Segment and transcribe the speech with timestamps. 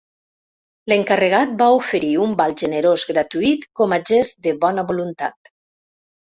[0.87, 5.57] L"encarregat va oferir un val generós gratuït com a gest de bona voluntat.